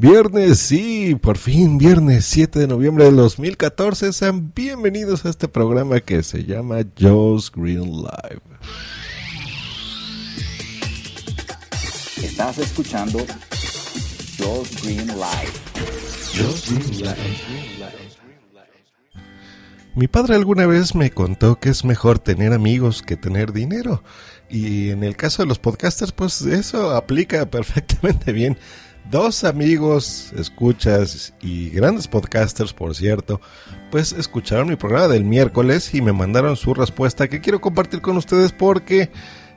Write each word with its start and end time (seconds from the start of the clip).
Viernes, 0.00 0.58
sí, 0.60 1.14
por 1.14 1.36
fin, 1.36 1.76
viernes 1.76 2.24
7 2.24 2.58
de 2.58 2.66
noviembre 2.66 3.04
de 3.04 3.10
2014. 3.10 4.14
Sean 4.14 4.50
bienvenidos 4.54 5.26
a 5.26 5.28
este 5.28 5.46
programa 5.46 6.00
que 6.00 6.22
se 6.22 6.44
llama 6.46 6.78
Joe's 6.98 7.52
Green 7.52 7.84
Live. 7.84 8.40
Estás 12.16 12.56
escuchando 12.56 13.18
Joe's 14.38 14.82
Green 14.82 15.06
Live. 15.06 15.52
Joe's 16.34 16.70
Green 16.70 17.00
Live. 17.00 17.60
Mi 19.94 20.08
padre 20.08 20.34
alguna 20.34 20.64
vez 20.64 20.94
me 20.94 21.10
contó 21.10 21.60
que 21.60 21.68
es 21.68 21.84
mejor 21.84 22.18
tener 22.20 22.54
amigos 22.54 23.02
que 23.02 23.18
tener 23.18 23.52
dinero. 23.52 24.02
Y 24.48 24.88
en 24.88 25.04
el 25.04 25.14
caso 25.14 25.42
de 25.42 25.48
los 25.48 25.58
podcasters, 25.58 26.12
pues 26.12 26.40
eso 26.40 26.92
aplica 26.92 27.44
perfectamente 27.50 28.32
bien. 28.32 28.56
Dos 29.08 29.44
amigos, 29.44 30.32
escuchas 30.36 31.32
y 31.40 31.70
grandes 31.70 32.06
podcasters, 32.06 32.72
por 32.72 32.94
cierto, 32.94 33.40
pues 33.90 34.12
escucharon 34.12 34.68
mi 34.68 34.76
programa 34.76 35.08
del 35.08 35.24
miércoles 35.24 35.94
y 35.94 36.00
me 36.00 36.12
mandaron 36.12 36.56
su 36.56 36.74
respuesta 36.74 37.28
que 37.28 37.40
quiero 37.40 37.60
compartir 37.60 38.00
con 38.00 38.16
ustedes 38.16 38.52
porque 38.52 39.10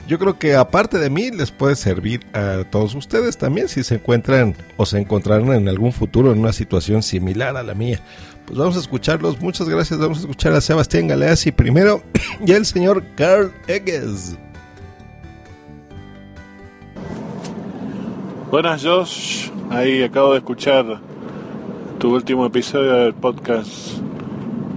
yo 0.08 0.20
creo 0.20 0.38
que 0.38 0.56
aparte 0.56 0.98
de 0.98 1.10
mí 1.10 1.32
les 1.32 1.52
puede 1.52 1.76
servir 1.76 2.26
a 2.34 2.64
todos 2.70 2.94
ustedes 2.96 3.38
también 3.38 3.70
si 3.70 3.84
se 3.84 3.96
encuentran 3.96 4.56
o 4.76 4.86
se 4.86 5.00
encontrarán 5.00 5.54
en 5.54 5.70
algún 5.70 5.94
futuro 5.94 6.32
en 6.32 6.40
una 6.40 6.52
situación 6.52 7.04
similar 7.04 7.56
a 7.56 7.64
la 7.64 7.74
mía. 7.74 8.02
Pues 8.46 8.58
vamos 8.58 8.76
a 8.76 8.80
escucharlos. 8.80 9.40
Muchas 9.40 9.70
gracias. 9.70 10.00
Vamos 10.00 10.18
a 10.18 10.22
escuchar 10.22 10.54
a 10.54 10.62
Sebastián 10.62 11.08
Galeazzi 11.08 11.52
primero 11.52 12.04
y 12.46 12.52
el 12.52 12.66
señor 12.66 13.04
Carl 13.16 13.54
Egges. 13.68 14.36
Buenas 18.54 18.86
Josh, 18.86 19.50
ahí 19.72 20.04
acabo 20.04 20.34
de 20.34 20.38
escuchar 20.38 21.00
tu 21.98 22.14
último 22.14 22.46
episodio 22.46 22.94
del 22.94 23.16
podcast 23.16 23.98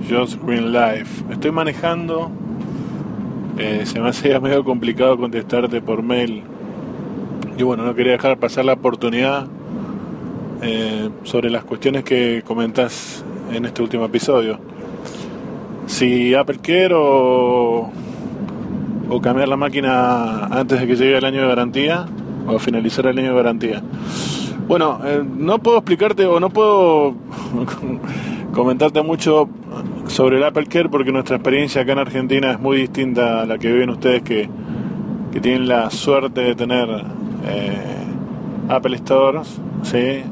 Josh 0.09 0.35
Green 0.43 0.73
Life. 0.73 1.23
Estoy 1.31 1.51
manejando, 1.51 2.31
eh, 3.59 3.83
se 3.85 4.01
me 4.01 4.09
hacía 4.09 4.41
medio 4.41 4.65
complicado 4.65 5.19
contestarte 5.19 5.83
por 5.83 6.03
mail. 6.03 6.43
Y 7.59 7.65
bueno, 7.65 7.85
no 7.85 7.95
quería 7.95 8.13
dejar 8.13 8.39
pasar 8.39 8.65
la 8.65 8.73
oportunidad 8.73 9.47
eh, 10.63 11.11
sobre 11.25 11.51
las 11.51 11.65
cuestiones 11.65 12.03
que 12.03 12.43
comentas 12.47 13.23
en 13.53 13.67
este 13.67 13.83
último 13.83 14.07
episodio. 14.07 14.59
Si 15.87 16.35
Apple 16.35 16.95
o, 16.95 17.91
o 19.11 19.21
cambiar 19.21 19.49
la 19.49 19.59
máquina 19.59 20.47
antes 20.47 20.81
de 20.81 20.87
que 20.87 20.97
llegue 20.97 21.19
el 21.19 21.25
año 21.27 21.43
de 21.43 21.49
garantía 21.49 22.07
o 22.47 22.59
finalizar 22.59 23.07
el 23.07 23.19
año 23.19 23.31
de 23.31 23.37
garantía. 23.37 23.83
Bueno, 24.69 25.01
eh, 25.05 25.23
no 25.25 25.59
puedo 25.59 25.79
explicarte 25.79 26.27
o 26.27 26.41
no 26.41 26.51
puedo 26.51 27.15
comentarte 28.53 29.03
mucho 29.03 29.49
sobre 30.07 30.39
el 30.39 30.45
Apple 30.45 30.67
Care 30.67 30.89
porque 30.89 31.13
nuestra 31.13 31.37
experiencia 31.37 31.83
acá 31.83 31.93
en 31.93 31.99
Argentina 31.99 32.53
es 32.53 32.61
muy 32.61 32.79
distinta 32.79 33.43
a 33.43 33.47
la 33.47 33.59
que 33.59 33.71
viven 33.71 33.91
ustedes 33.91 34.23
que, 34.23 34.49
que 35.33 35.41
tienen 35.41 35.69
la 35.69 35.91
suerte 35.91 36.41
de 36.41 36.55
tener 36.55 36.89
eh, 37.47 37.97
Apple 38.69 38.97
Stores, 38.99 39.61
¿sí? 39.83 40.23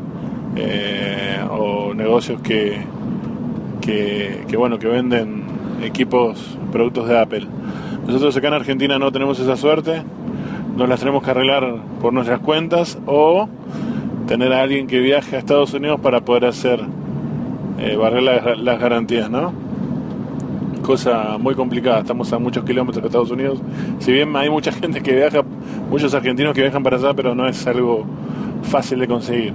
Eh, 0.56 1.44
o 1.50 1.94
negocios 1.94 2.40
que, 2.40 2.80
que, 3.80 4.44
que, 4.48 4.56
bueno, 4.56 4.78
que 4.78 4.86
venden 4.86 5.44
equipos, 5.82 6.58
productos 6.72 7.08
de 7.08 7.18
Apple. 7.18 7.46
Nosotros 8.06 8.36
acá 8.36 8.48
en 8.48 8.54
Argentina 8.54 8.98
no 8.98 9.12
tenemos 9.12 9.38
esa 9.38 9.56
suerte, 9.56 10.02
nos 10.76 10.88
las 10.88 10.98
tenemos 10.98 11.22
que 11.22 11.30
arreglar 11.30 11.76
por 12.00 12.12
nuestras 12.12 12.40
cuentas 12.40 12.98
o 13.06 13.48
tener 14.26 14.52
a 14.52 14.62
alguien 14.62 14.86
que 14.86 14.98
viaje 15.00 15.36
a 15.36 15.38
Estados 15.38 15.72
Unidos 15.74 16.00
para 16.00 16.22
poder 16.22 16.46
hacer 16.46 16.80
eh, 17.78 17.96
barrer 17.96 18.22
las, 18.22 18.80
garantías, 18.80 19.30
¿no? 19.30 19.52
Cosa 20.82 21.38
muy 21.38 21.54
complicada, 21.54 22.00
estamos 22.00 22.32
a 22.32 22.38
muchos 22.38 22.64
kilómetros 22.64 23.02
de 23.02 23.08
Estados 23.08 23.30
Unidos. 23.30 23.60
Si 23.98 24.12
bien 24.12 24.34
hay 24.36 24.50
mucha 24.50 24.72
gente 24.80 25.02
que 25.02 25.14
viaja, 25.14 25.42
muchos 25.90 26.14
argentinos 26.14 26.54
que 26.54 26.62
viajan 26.62 26.82
para 26.82 26.96
allá, 26.96 27.14
pero 27.14 27.34
no 27.34 27.46
es 27.46 27.66
algo 27.66 28.04
fácil 28.62 28.98
de 28.98 29.06
conseguir. 29.06 29.52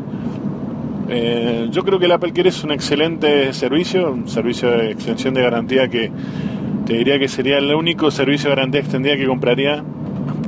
Eh, 1.11 1.67
yo 1.71 1.83
creo 1.83 1.97
que 1.97 2.05
el 2.05 2.11
Apple 2.11 2.31
Care 2.33 2.49
es 2.49 2.63
un 2.63 2.71
excelente 2.71 3.51
servicio, 3.53 4.11
un 4.11 4.27
servicio 4.27 4.69
de 4.69 4.91
extensión 4.91 5.33
de 5.33 5.41
garantía 5.41 5.87
que 5.87 6.11
te 6.85 6.93
diría 6.93 7.17
que 7.17 7.27
sería 7.27 7.57
el 7.57 7.73
único 7.73 8.11
servicio 8.11 8.49
de 8.49 8.55
garantía 8.55 8.81
extendida 8.81 9.17
que 9.17 9.25
compraría, 9.25 9.83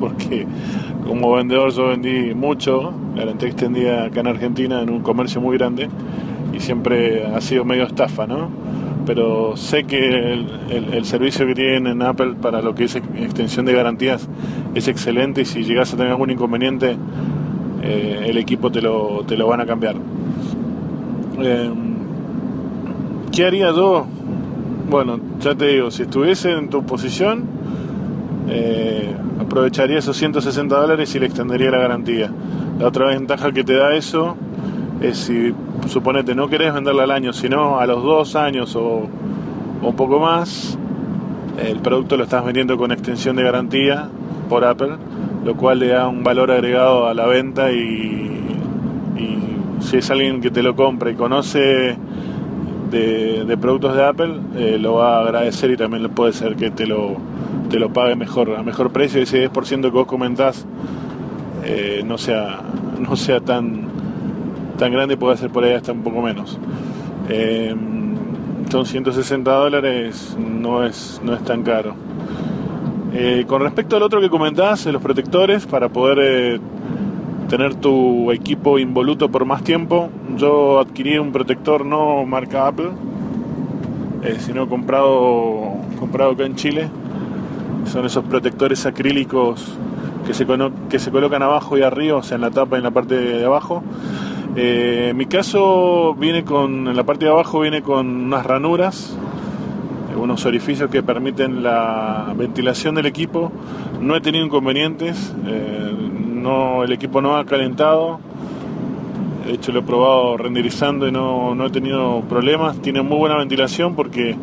porque 0.01 0.45
como 1.07 1.31
vendedor 1.33 1.71
yo 1.71 1.87
vendí 1.87 2.33
mucho, 2.33 2.91
garantía 3.15 3.47
extendida 3.47 4.05
acá 4.05 4.19
en 4.19 4.27
Argentina 4.27 4.81
en 4.81 4.89
un 4.89 5.01
comercio 5.01 5.39
muy 5.39 5.57
grande 5.57 5.87
y 6.53 6.59
siempre 6.59 7.25
ha 7.25 7.39
sido 7.39 7.63
medio 7.63 7.85
estafa, 7.85 8.27
¿no? 8.27 8.49
Pero 9.05 9.55
sé 9.55 9.85
que 9.85 10.33
el, 10.33 10.47
el, 10.69 10.93
el 10.93 11.05
servicio 11.05 11.47
que 11.47 11.55
tienen 11.55 11.87
en 11.87 12.01
Apple 12.01 12.35
para 12.41 12.61
lo 12.61 12.75
que 12.75 12.83
es 12.83 12.95
extensión 12.95 13.65
de 13.65 13.73
garantías 13.73 14.27
es 14.75 14.87
excelente 14.87 15.41
y 15.41 15.45
si 15.45 15.63
llegas 15.63 15.93
a 15.93 15.97
tener 15.97 16.11
algún 16.11 16.29
inconveniente, 16.29 16.97
eh, 17.81 18.25
el 18.27 18.37
equipo 18.37 18.71
te 18.71 18.81
lo, 18.81 19.23
te 19.27 19.35
lo 19.37 19.47
van 19.47 19.61
a 19.61 19.65
cambiar. 19.65 19.95
Eh, 21.41 21.71
¿Qué 23.31 23.45
haría 23.45 23.71
yo? 23.71 24.05
Bueno, 24.89 25.19
ya 25.39 25.55
te 25.55 25.67
digo, 25.67 25.89
si 25.89 26.03
estuviese 26.03 26.51
en 26.51 26.69
tu 26.69 26.83
posición, 26.85 27.45
eh, 28.49 29.15
aprovecharía 29.39 29.99
esos 29.99 30.17
160 30.17 30.75
dólares 30.75 31.13
y 31.15 31.19
le 31.19 31.25
extendería 31.27 31.71
la 31.71 31.79
garantía. 31.79 32.31
La 32.79 32.87
otra 32.87 33.07
ventaja 33.07 33.51
que 33.51 33.63
te 33.63 33.75
da 33.75 33.93
eso 33.95 34.35
es 35.01 35.17
si, 35.17 35.53
suponete, 35.87 36.35
no 36.35 36.47
querés 36.47 36.73
venderla 36.73 37.03
al 37.03 37.11
año, 37.11 37.33
sino 37.33 37.79
a 37.79 37.85
los 37.85 38.03
dos 38.03 38.35
años 38.35 38.75
o, 38.75 39.07
un 39.81 39.95
poco 39.95 40.19
más, 40.19 40.77
el 41.63 41.79
producto 41.79 42.17
lo 42.17 42.23
estás 42.23 42.45
vendiendo 42.45 42.77
con 42.77 42.91
extensión 42.91 43.35
de 43.35 43.43
garantía 43.43 44.09
por 44.49 44.63
Apple, 44.63 44.93
lo 45.43 45.55
cual 45.55 45.79
le 45.79 45.87
da 45.87 46.07
un 46.07 46.23
valor 46.23 46.51
agregado 46.51 47.07
a 47.07 47.13
la 47.13 47.25
venta 47.25 47.71
y, 47.71 48.27
si 49.79 49.97
es 49.97 50.11
alguien 50.11 50.41
que 50.41 50.51
te 50.51 50.61
lo 50.61 50.75
compra 50.75 51.09
y 51.09 51.15
conoce 51.15 51.97
de, 52.91 53.45
de 53.45 53.57
productos 53.57 53.95
de 53.95 54.05
Apple, 54.05 54.35
eh, 54.55 54.77
lo 54.79 54.93
va 54.93 55.17
a 55.17 55.21
agradecer 55.21 55.71
y 55.71 55.77
también 55.77 56.07
puede 56.09 56.33
ser 56.33 56.55
que 56.55 56.69
te 56.69 56.85
lo, 56.85 57.17
te 57.71 57.79
lo 57.79 57.91
pague 57.91 58.15
mejor, 58.15 58.55
a 58.55 58.63
mejor 58.63 58.91
precio. 58.91 59.21
Ese 59.21 59.49
10% 59.49 59.81
que 59.81 59.89
vos 59.89 60.05
comentás 60.05 60.65
eh, 61.63 62.03
no 62.05 62.17
sea, 62.17 62.59
no 62.99 63.15
sea 63.15 63.39
tan, 63.39 63.87
tan 64.77 64.91
grande, 64.91 65.17
puede 65.17 65.37
ser 65.37 65.49
por 65.49 65.63
ahí 65.63 65.73
hasta 65.73 65.93
un 65.93 66.03
poco 66.03 66.21
menos. 66.21 66.59
Eh, 67.29 67.73
son 68.69 68.85
160 68.85 69.51
dólares, 69.51 70.37
no 70.37 70.83
es, 70.85 71.21
no 71.23 71.33
es 71.33 71.43
tan 71.43 71.63
caro. 71.63 71.95
Eh, 73.13 73.43
con 73.45 73.61
respecto 73.61 73.97
al 73.97 74.03
otro 74.03 74.21
que 74.21 74.29
comentás, 74.29 74.85
los 74.85 75.01
protectores, 75.01 75.65
para 75.65 75.89
poder 75.89 76.19
eh, 76.21 76.59
tener 77.49 77.75
tu 77.75 78.31
equipo 78.31 78.79
involuto 78.79 79.29
por 79.29 79.43
más 79.43 79.63
tiempo, 79.63 80.09
yo 80.37 80.79
adquirí 80.79 81.17
un 81.17 81.33
protector 81.33 81.85
no 81.85 82.25
marca 82.25 82.67
Apple, 82.67 82.91
eh, 84.23 84.37
sino 84.39 84.69
comprado, 84.69 85.73
comprado 85.99 86.31
acá 86.31 86.45
en 86.45 86.55
Chile. 86.55 86.89
Son 87.85 88.05
esos 88.05 88.23
protectores 88.25 88.85
acrílicos 88.85 89.77
que 90.25 90.33
se, 90.33 90.45
que 90.89 90.99
se 90.99 91.11
colocan 91.11 91.41
abajo 91.43 91.77
y 91.77 91.81
arriba, 91.81 92.17
o 92.17 92.23
sea, 92.23 92.35
en 92.35 92.41
la 92.41 92.51
tapa 92.51 92.77
y 92.77 92.79
en 92.79 92.83
la 92.83 92.91
parte 92.91 93.15
de 93.15 93.45
abajo. 93.45 93.83
Eh, 94.55 95.07
en 95.11 95.17
mi 95.17 95.27
caso 95.27 96.13
viene 96.15 96.43
con, 96.43 96.87
en 96.87 96.95
la 96.95 97.03
parte 97.03 97.25
de 97.25 97.31
abajo 97.31 97.61
viene 97.61 97.81
con 97.81 98.07
unas 98.07 98.45
ranuras, 98.45 99.17
unos 100.17 100.45
orificios 100.45 100.89
que 100.89 101.01
permiten 101.01 101.63
la 101.63 102.33
ventilación 102.35 102.95
del 102.95 103.05
equipo. 103.05 103.51
No 104.01 104.15
he 104.15 104.21
tenido 104.21 104.45
inconvenientes, 104.45 105.33
eh, 105.47 105.93
no, 106.33 106.83
el 106.83 106.91
equipo 106.91 107.21
no 107.21 107.37
ha 107.37 107.45
calentado. 107.45 108.19
De 109.45 109.53
hecho 109.53 109.71
lo 109.71 109.79
he 109.79 109.83
probado 109.83 110.37
renderizando 110.37 111.07
y 111.07 111.11
no, 111.11 111.55
no 111.55 111.65
he 111.65 111.69
tenido 111.69 112.21
problemas. 112.21 112.77
Tiene 112.81 113.01
muy 113.01 113.17
buena 113.17 113.37
ventilación 113.37 113.95
porque 113.95 114.35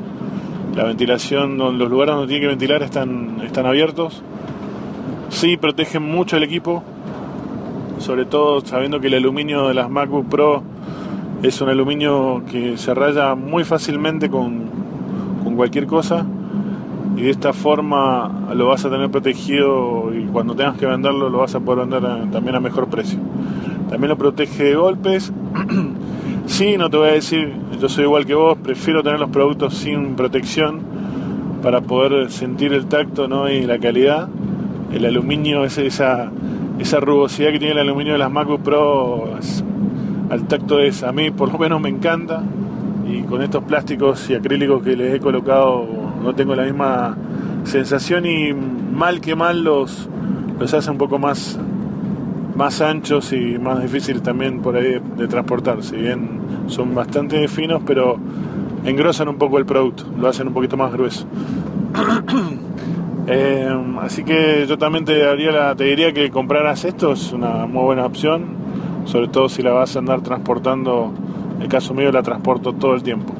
la 0.78 0.84
ventilación, 0.84 1.58
los 1.58 1.90
lugares 1.90 2.14
donde 2.14 2.28
tiene 2.28 2.42
que 2.42 2.46
ventilar 2.46 2.84
están, 2.84 3.40
están 3.44 3.66
abiertos. 3.66 4.22
Sí, 5.28 5.56
protegen 5.56 6.04
mucho 6.04 6.36
el 6.36 6.44
equipo. 6.44 6.84
sobre 7.98 8.26
todo 8.26 8.60
sabiendo 8.60 9.00
que 9.00 9.08
el 9.08 9.14
aluminio 9.14 9.66
de 9.66 9.74
las 9.74 9.90
MacBook 9.90 10.28
Pro 10.28 10.62
es 11.42 11.60
un 11.60 11.68
aluminio 11.68 12.44
que 12.48 12.76
se 12.76 12.94
raya 12.94 13.34
muy 13.34 13.64
fácilmente 13.64 14.30
con, 14.30 14.66
con 15.42 15.56
cualquier 15.56 15.88
cosa 15.88 16.24
y 17.16 17.22
de 17.22 17.30
esta 17.30 17.52
forma 17.52 18.52
lo 18.54 18.68
vas 18.68 18.84
a 18.84 18.88
tener 18.88 19.10
protegido 19.10 20.14
y 20.14 20.26
cuando 20.26 20.54
tengas 20.54 20.78
que 20.78 20.86
venderlo 20.86 21.28
lo 21.28 21.38
vas 21.38 21.56
a 21.56 21.58
poder 21.58 21.88
vender 21.88 22.30
también 22.30 22.54
a 22.54 22.60
mejor 22.60 22.86
precio. 22.86 23.18
También 23.90 24.10
lo 24.10 24.16
protege 24.16 24.62
de 24.62 24.74
golpes. 24.76 25.32
sí, 26.46 26.76
no 26.78 26.88
te 26.88 26.98
voy 26.98 27.08
a 27.08 27.12
decir, 27.14 27.52
yo 27.80 27.88
soy 27.88 28.04
igual 28.04 28.26
que 28.26 28.34
vos, 28.34 28.58
prefiero 28.62 29.02
tener 29.02 29.20
los 29.20 29.30
productos 29.30 29.74
sin 29.74 30.16
protección 30.16 30.80
para 31.62 31.80
poder 31.80 32.30
sentir 32.30 32.72
el 32.72 32.86
tacto 32.86 33.28
¿no? 33.28 33.48
y 33.48 33.62
la 33.62 33.78
calidad. 33.78 34.28
El 34.92 35.04
aluminio, 35.04 35.64
esa, 35.64 36.30
esa 36.78 37.00
rugosidad 37.00 37.50
que 37.52 37.58
tiene 37.58 37.74
el 37.74 37.80
aluminio 37.80 38.14
de 38.14 38.18
las 38.18 38.30
MacBook 38.30 38.62
Pro 38.62 39.34
al 40.30 40.46
tacto 40.46 40.80
es, 40.80 41.02
a 41.02 41.12
mí 41.12 41.30
por 41.30 41.52
lo 41.52 41.58
menos 41.58 41.80
me 41.80 41.88
encanta 41.88 42.42
y 43.06 43.22
con 43.22 43.42
estos 43.42 43.64
plásticos 43.64 44.28
y 44.28 44.34
acrílicos 44.34 44.82
que 44.82 44.96
les 44.96 45.14
he 45.14 45.20
colocado 45.20 45.86
no 46.22 46.34
tengo 46.34 46.54
la 46.54 46.64
misma 46.64 47.16
sensación 47.64 48.26
y 48.26 48.52
mal 48.52 49.20
que 49.20 49.34
mal 49.34 49.62
los, 49.62 50.08
los 50.58 50.74
hace 50.74 50.90
un 50.90 50.98
poco 50.98 51.18
más, 51.18 51.58
más 52.58 52.80
anchos 52.82 53.32
y 53.32 53.56
más 53.58 53.80
difíciles 53.80 54.22
también 54.22 54.60
por 54.60 54.76
ahí 54.76 54.82
de, 54.94 55.00
de 55.16 55.28
transportar. 55.28 55.82
Si 55.82 55.96
bien 55.96 56.40
son 56.66 56.94
bastante 56.94 57.46
finos, 57.48 57.80
pero 57.86 58.18
engrosan 58.84 59.28
un 59.28 59.36
poco 59.38 59.58
el 59.58 59.64
producto, 59.64 60.04
lo 60.18 60.28
hacen 60.28 60.48
un 60.48 60.52
poquito 60.54 60.76
más 60.76 60.92
grueso. 60.92 61.24
Eh, 63.30 63.68
así 64.00 64.24
que 64.24 64.64
yo 64.66 64.78
también 64.78 65.04
te, 65.04 65.18
daría 65.18 65.52
la- 65.52 65.74
te 65.76 65.84
diría 65.84 66.14
que 66.14 66.30
compraras 66.30 66.86
esto, 66.86 67.12
es 67.12 67.30
una 67.34 67.66
muy 67.66 67.82
buena 67.84 68.06
opción, 68.06 68.56
sobre 69.04 69.28
todo 69.28 69.50
si 69.50 69.60
la 69.62 69.72
vas 69.72 69.94
a 69.96 69.98
andar 69.98 70.22
transportando, 70.22 71.12
en 71.56 71.60
el 71.64 71.68
caso 71.68 71.92
mío 71.92 72.10
la 72.10 72.22
transporto 72.22 72.72
todo 72.72 72.94
el 72.94 73.02
tiempo. 73.02 73.34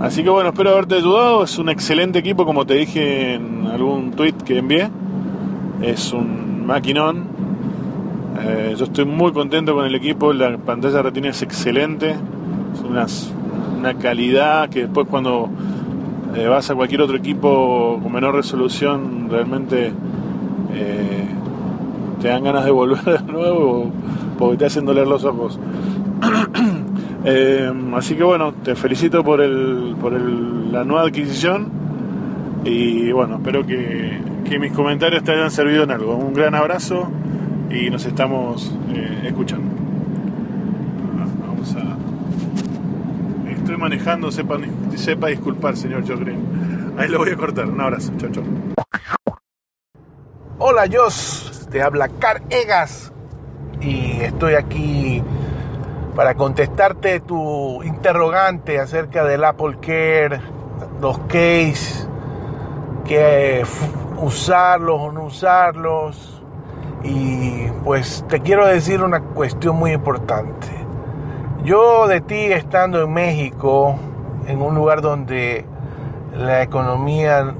Así 0.00 0.22
que 0.22 0.30
bueno, 0.30 0.50
espero 0.50 0.70
haberte 0.70 0.94
ayudado, 0.94 1.42
es 1.42 1.58
un 1.58 1.70
excelente 1.70 2.20
equipo 2.20 2.44
como 2.44 2.64
te 2.64 2.74
dije 2.74 3.34
en 3.34 3.66
algún 3.66 4.12
tweet 4.12 4.34
que 4.46 4.58
envié, 4.58 4.90
es 5.82 6.12
un 6.12 6.47
maquinón, 6.68 7.24
Eh, 8.40 8.74
yo 8.78 8.84
estoy 8.84 9.04
muy 9.04 9.32
contento 9.32 9.74
con 9.74 9.84
el 9.84 9.94
equipo, 9.96 10.32
la 10.32 10.56
pantalla 10.58 11.02
retina 11.02 11.30
es 11.30 11.42
excelente, 11.42 12.14
es 13.04 13.32
una 13.80 13.94
calidad 13.94 14.68
que 14.68 14.82
después 14.82 15.08
cuando 15.10 15.48
eh, 16.36 16.46
vas 16.46 16.70
a 16.70 16.76
cualquier 16.76 17.02
otro 17.02 17.16
equipo 17.16 17.98
con 18.00 18.12
menor 18.12 18.36
resolución, 18.36 19.26
realmente 19.28 19.92
eh, 20.72 21.26
te 22.20 22.28
dan 22.28 22.44
ganas 22.44 22.64
de 22.64 22.70
volver 22.70 23.02
de 23.04 23.32
nuevo 23.32 23.90
porque 24.38 24.56
te 24.58 24.66
hacen 24.66 24.84
doler 24.84 25.08
los 25.08 25.24
ojos. 25.24 25.58
Así 27.96 28.14
que 28.14 28.22
bueno, 28.22 28.52
te 28.62 28.76
felicito 28.76 29.24
por, 29.24 29.40
el, 29.40 29.96
por 30.00 30.14
el- 30.14 30.70
la 30.70 30.84
nueva 30.84 31.02
adquisición 31.02 31.66
y 32.64 33.10
bueno, 33.10 33.36
espero 33.36 33.66
que, 33.66 34.20
que 34.48 34.58
mis 34.58 34.72
comentarios 34.72 35.22
te 35.22 35.32
hayan 35.32 35.50
servido 35.50 35.84
en 35.84 35.90
algo. 35.90 36.16
Un 36.16 36.32
gran 36.32 36.54
abrazo 36.54 37.10
y 37.70 37.90
nos 37.90 38.04
estamos 38.06 38.74
eh, 38.94 39.24
escuchando. 39.26 39.70
Vamos 41.46 41.76
a... 41.76 43.50
Estoy 43.50 43.76
manejando, 43.76 44.30
sepa, 44.30 44.56
disculpar, 45.28 45.76
señor 45.76 46.04
Joe 46.06 46.16
Green. 46.16 46.94
Ahí 46.96 47.08
lo 47.08 47.18
voy 47.18 47.30
a 47.30 47.36
cortar. 47.36 47.66
Un 47.66 47.80
abrazo. 47.80 48.12
Chao, 48.16 48.30
chao. 48.30 48.44
Hola 50.58 50.86
Jos, 50.90 51.68
te 51.70 51.82
habla 51.82 52.08
Car 52.08 52.42
Egas 52.50 53.12
y 53.80 54.20
estoy 54.22 54.54
aquí 54.54 55.22
para 56.16 56.34
contestarte 56.34 57.20
tu 57.20 57.82
interrogante 57.84 58.80
acerca 58.80 59.24
del 59.24 59.44
Apple 59.44 59.76
Care, 59.80 60.40
los 61.00 61.18
case, 61.20 62.08
que 63.04 63.64
usarlos 64.20 65.00
o 65.00 65.12
no 65.12 65.24
usarlos. 65.24 66.42
Y 67.04 67.68
pues 67.84 68.24
te 68.28 68.40
quiero 68.40 68.66
decir 68.66 69.02
una 69.02 69.20
cuestión 69.20 69.76
muy 69.76 69.92
importante. 69.92 70.66
Yo 71.64 72.06
de 72.06 72.20
ti 72.20 72.52
estando 72.52 73.02
en 73.02 73.12
México, 73.12 73.96
en 74.46 74.60
un 74.60 74.74
lugar 74.74 75.00
donde 75.00 75.64
la 76.36 76.62
economía 76.62 77.54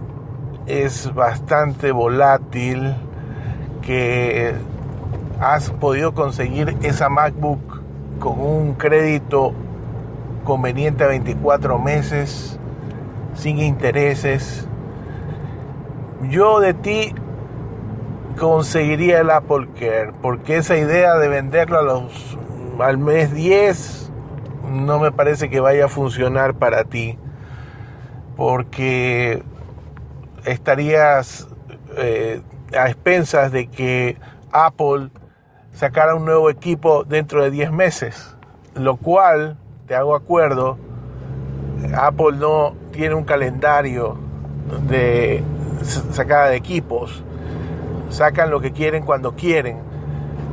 es 0.67 1.13
bastante 1.15 1.93
volátil, 1.93 2.95
que 3.83 4.55
has 5.41 5.71
podido 5.71 6.13
conseguir 6.13 6.77
esa 6.83 7.09
MacBook 7.09 7.81
con 8.19 8.41
un 8.41 8.75
crédito 8.75 9.53
conveniente 10.45 11.05
a 11.05 11.09
24 11.09 11.79
meses, 11.79 12.59
sin 13.35 13.59
intereses. 13.59 14.68
Yo 16.23 16.59
de 16.59 16.75
ti 16.75 17.15
conseguiría 18.39 19.21
el 19.21 19.31
Apple 19.31 19.69
Care, 19.79 20.13
porque 20.21 20.57
esa 20.57 20.77
idea 20.77 21.17
de 21.17 21.29
venderlo 21.29 21.79
a 21.79 21.83
los, 21.83 22.39
al 22.81 22.99
mes 22.99 23.33
10 23.33 24.11
no 24.71 24.99
me 24.99 25.13
parece 25.13 25.49
que 25.49 25.61
vaya 25.61 25.85
a 25.85 25.89
funcionar 25.89 26.55
para 26.55 26.85
ti, 26.85 27.19
porque 28.37 29.43
estarías 30.45 31.49
eh, 31.97 32.43
a 32.77 32.89
expensas 32.89 33.53
de 33.53 33.69
que 33.69 34.17
Apple 34.51 35.11
sacara 35.73 36.17
un 36.17 36.25
nuevo 36.25 36.51
equipo 36.51 37.05
dentro 37.05 37.45
de 37.45 37.51
10 37.53 37.71
meses, 37.71 38.37
lo 38.75 38.97
cual, 38.97 39.57
te 39.87 39.95
hago 39.95 40.17
acuerdo, 40.17 40.79
Apple 41.97 42.37
no 42.39 42.75
tiene 42.91 43.15
un 43.15 43.25
calendario 43.25 44.17
de 44.89 45.43
sacada 45.85 46.49
de 46.49 46.57
equipos, 46.57 47.23
sacan 48.11 48.51
lo 48.51 48.61
que 48.61 48.73
quieren 48.73 49.05
cuando 49.05 49.35
quieren. 49.35 49.81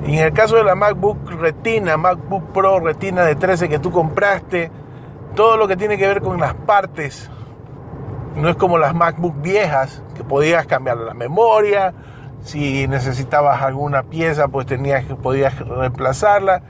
Y 0.05 0.17
en 0.17 0.25
el 0.25 0.33
caso 0.33 0.55
de 0.55 0.63
la 0.63 0.75
MacBook 0.75 1.29
Retina, 1.31 1.97
MacBook 1.97 2.51
Pro 2.51 2.79
Retina 2.79 3.23
de 3.23 3.35
13 3.35 3.69
que 3.69 3.79
tú 3.79 3.91
compraste, 3.91 4.71
todo 5.35 5.57
lo 5.57 5.67
que 5.67 5.75
tiene 5.75 5.97
que 5.97 6.07
ver 6.07 6.21
con 6.21 6.39
las 6.39 6.53
partes 6.53 7.29
no 8.35 8.49
es 8.49 8.55
como 8.55 8.77
las 8.77 8.93
MacBook 8.93 9.41
viejas, 9.41 10.03
que 10.13 10.23
podías 10.23 10.65
cambiar 10.65 10.97
la 10.97 11.13
memoria, 11.13 11.93
si 12.41 12.87
necesitabas 12.87 13.61
alguna 13.61 14.03
pieza, 14.03 14.47
pues 14.47 14.67
tenías 14.67 15.05
que 15.05 15.15
podías 15.15 15.57
reemplazarla. 15.57 16.61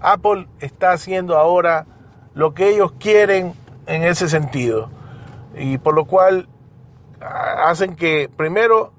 Apple 0.00 0.48
está 0.60 0.92
haciendo 0.92 1.38
ahora 1.38 1.86
lo 2.34 2.52
que 2.52 2.68
ellos 2.68 2.92
quieren 2.98 3.54
en 3.86 4.02
ese 4.02 4.28
sentido. 4.28 4.90
Y 5.56 5.78
por 5.78 5.94
lo 5.94 6.04
cual 6.04 6.48
hacen 7.20 7.96
que 7.96 8.30
primero 8.36 8.92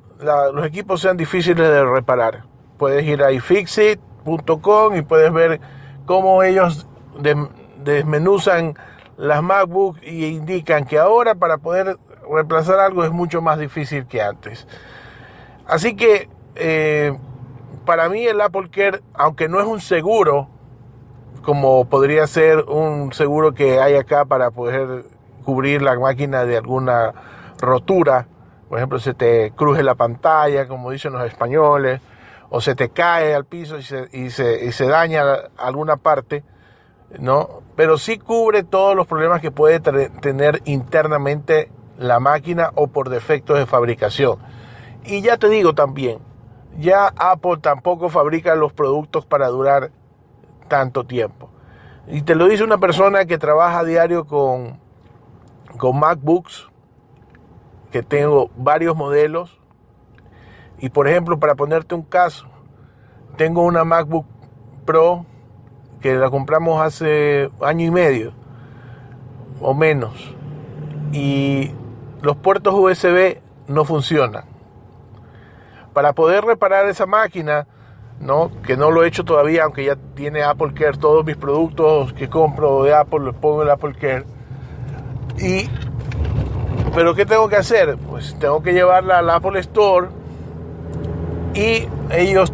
los 0.54 0.66
equipos 0.66 1.02
sean 1.02 1.18
difíciles 1.18 1.68
de 1.68 1.86
reparar. 1.86 2.44
Puedes 2.78 3.06
ir 3.06 3.24
a 3.24 3.32
ifixit.com 3.32 4.96
y 4.96 5.02
puedes 5.02 5.32
ver 5.32 5.60
cómo 6.06 6.44
ellos 6.44 6.88
desmenuzan 7.84 8.78
las 9.18 9.44
MacBook 9.44 9.98
y 10.02 10.26
indican 10.26 10.86
que 10.86 10.98
ahora 10.98 11.36
para 11.36 11.58
poder 11.58 11.98
reemplazar 12.30 12.80
algo 12.80 13.04
es 13.04 13.12
mucho 13.12 13.42
más 13.42 13.60
difícil 13.60 14.06
que 14.06 14.22
antes. 14.22 14.68
Así 15.68 15.96
que 15.96 16.30
eh, 16.56 17.18
para 17.86 18.10
mí 18.10 18.26
el 18.26 18.40
Apple 18.42 18.70
Care, 18.72 19.02
aunque 19.14 19.48
no 19.50 19.60
es 19.60 19.66
un 19.66 19.82
seguro, 19.82 20.48
como 21.44 21.86
podría 21.86 22.28
ser 22.28 22.60
un 22.66 23.14
seguro 23.14 23.54
que 23.54 23.80
hay 23.80 23.96
acá 23.96 24.26
para 24.26 24.52
poder 24.52 25.06
cubrir 25.44 25.82
la 25.82 25.98
máquina 25.98 26.46
de 26.46 26.58
alguna 26.58 27.14
rotura, 27.60 28.28
por 28.68 28.78
ejemplo, 28.78 29.00
se 29.00 29.14
te 29.14 29.52
cruje 29.56 29.84
la 29.84 29.96
pantalla, 29.96 30.68
como 30.68 30.92
dicen 30.92 31.14
los 31.14 31.26
españoles, 31.26 32.02
o 32.50 32.62
se 32.62 32.76
te 32.76 32.90
cae 32.90 33.34
al 33.34 33.46
piso 33.46 33.78
y 33.78 33.84
se, 33.84 34.08
y 34.12 34.30
se, 34.30 34.66
y 34.66 34.72
se 34.72 34.88
daña 34.88 35.24
alguna 35.58 35.98
parte, 35.98 36.44
¿no? 37.20 37.62
Pero 37.76 37.98
sí 37.98 38.18
cubre 38.18 38.64
todos 38.64 38.96
los 38.96 39.08
problemas 39.08 39.42
que 39.42 39.52
puede 39.52 39.80
tener 39.80 40.62
internamente 40.66 41.72
la 41.98 42.20
máquina 42.20 42.72
o 42.76 42.88
por 42.88 43.10
defectos 43.10 43.58
de 43.58 43.66
fabricación. 43.66 44.38
Y 45.04 45.22
ya 45.22 45.38
te 45.38 45.50
digo 45.50 45.74
también, 45.74 46.20
ya 46.78 47.08
Apple 47.18 47.58
tampoco 47.62 48.10
fabrica 48.10 48.56
los 48.56 48.74
productos 48.74 49.26
para 49.26 49.48
durar 49.48 49.92
tanto 50.68 51.06
tiempo. 51.06 51.50
Y 52.08 52.22
te 52.22 52.36
lo 52.36 52.48
dice 52.48 52.64
una 52.64 52.78
persona 52.78 53.26
que 53.26 53.38
trabaja 53.38 53.80
a 53.80 53.84
diario 53.84 54.26
con, 54.26 54.80
con 55.78 56.00
MacBooks, 56.00 56.69
que 57.92 58.04
tengo 58.04 58.50
varios 58.56 58.96
modelos. 58.96 59.60
Y 60.80 60.90
por 60.90 61.08
ejemplo, 61.08 61.40
para 61.40 61.56
ponerte 61.56 61.96
un 61.96 62.04
caso, 62.04 62.48
tengo 63.38 63.64
una 63.64 63.84
MacBook 63.84 64.26
Pro 64.86 65.26
que 66.02 66.16
la 66.16 66.30
compramos 66.30 66.82
hace 66.82 67.50
año 67.62 67.86
y 67.86 67.92
medio 67.92 68.34
o 69.62 69.74
menos. 69.74 70.36
Y 71.12 71.72
los 72.22 72.38
puertos 72.38 72.74
USB 72.74 73.40
no 73.68 73.86
funcionan. 73.86 74.46
Para 75.94 76.14
poder 76.14 76.46
reparar 76.46 76.88
esa 76.88 77.06
máquina, 77.06 77.68
¿no? 78.20 78.52
Que 78.64 78.78
no 78.78 78.92
lo 78.92 79.04
he 79.04 79.08
hecho 79.08 79.26
todavía, 79.26 79.64
aunque 79.64 79.86
ya 79.86 79.96
tiene 80.16 80.44
Apple 80.44 80.74
Care. 80.74 80.98
Todos 80.98 81.26
mis 81.26 81.38
productos 81.38 82.14
que 82.14 82.30
compro 82.30 82.84
de 82.84 82.94
Apple 82.94 83.20
los 83.20 83.36
pongo 83.36 83.64
en 83.64 83.70
Apple 83.70 83.96
Care. 84.00 84.26
Y, 85.40 85.70
pero 87.00 87.16
¿qué 87.16 87.26
tengo 87.26 87.48
que 87.48 87.56
hacer? 87.56 87.98
Pues 88.10 88.38
tengo 88.40 88.62
que 88.62 88.74
llevarla 88.74 89.20
al 89.20 89.30
Apple 89.30 89.58
Store 89.62 90.10
y 91.54 91.88
ellos 92.12 92.52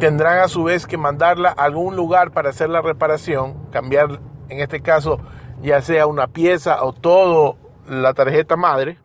tendrán 0.00 0.38
a 0.38 0.48
su 0.48 0.64
vez 0.64 0.86
que 0.86 0.96
mandarla 0.96 1.50
a 1.50 1.64
algún 1.64 1.94
lugar 1.94 2.30
para 2.30 2.48
hacer 2.48 2.70
la 2.70 2.80
reparación, 2.80 3.52
cambiar 3.70 4.20
en 4.48 4.60
este 4.60 4.80
caso 4.80 5.20
ya 5.60 5.82
sea 5.82 6.06
una 6.06 6.28
pieza 6.28 6.82
o 6.82 6.94
todo 6.94 7.58
la 7.86 8.14
tarjeta 8.14 8.56
madre, 8.56 8.96